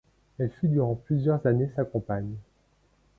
[0.39, 2.33] Elle fut durant plusieurs années sa compagne.